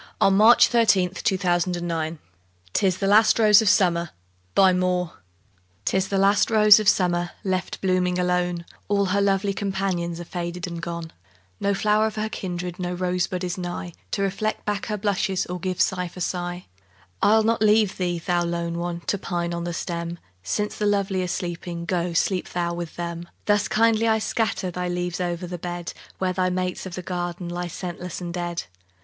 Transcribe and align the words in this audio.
...other 0.19 0.35
Poetry 0.35 0.61
Sites 0.63 0.93
Thomas 1.21 1.67
Moore 1.67 1.73
(1779 2.01 2.19
1852) 2.73 2.73
'TIS 2.73 2.97
THE 2.97 3.07
LAST 3.13 3.29
ROSE 3.37 3.59
OF 3.61 3.69
SUMMER 3.69 4.09
'TIS 5.85 6.07
the 6.07 6.17
last 6.17 6.49
rose 6.49 6.79
of 6.79 6.89
summer, 6.89 7.31
Left 7.43 7.81
blooming 7.81 8.17
alone; 8.17 8.65
All 8.87 9.05
her 9.13 9.21
lovely 9.21 9.53
companions 9.53 10.19
Are 10.19 10.25
faded 10.25 10.65
and 10.65 10.81
gone; 10.81 11.13
No 11.59 11.75
flower 11.75 12.07
of 12.07 12.15
her 12.15 12.29
kindred, 12.29 12.79
No 12.79 12.93
rose 12.95 13.27
bud 13.27 13.43
is 13.43 13.59
nigh, 13.59 13.93
To 14.09 14.23
reflect 14.23 14.65
back 14.65 14.87
her 14.87 14.97
blushes, 14.97 15.45
Or 15.45 15.59
give 15.59 15.79
sigh 15.79 16.07
for 16.07 16.19
sigh. 16.19 16.65
I'll 17.21 17.43
not 17.43 17.61
leave 17.61 17.97
thee, 17.97 18.17
thou 18.17 18.43
lone 18.43 18.79
one! 18.79 19.01
To 19.01 19.19
pine 19.19 19.53
on 19.53 19.65
the 19.65 19.71
stem; 19.75 20.17
Since 20.41 20.77
the 20.77 20.87
lovely 20.87 21.21
are 21.21 21.27
sleeping, 21.27 21.85
Go 21.85 22.13
sleep 22.13 22.49
thou 22.49 22.73
with 22.73 22.95
them. 22.95 23.29
Thus 23.45 23.67
kindly 23.67 24.07
I 24.07 24.17
scatter 24.17 24.71
Thy 24.71 24.87
leaves 24.87 25.21
o'er 25.21 25.35
the 25.35 25.59
bed, 25.59 25.93
Where 26.17 26.33
thy 26.33 26.49
mates 26.49 26.87
of 26.87 26.95
the 26.95 27.03
garden 27.03 27.49
Lie 27.49 27.67
scentless 27.67 28.19
and 28.19 28.33
dead. 28.33 28.63